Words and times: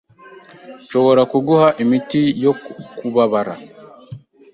Nshobora 0.83 1.21
kuguha 1.31 1.67
imiti 1.83 2.21
yo 2.43 2.51
kubabara. 2.97 3.53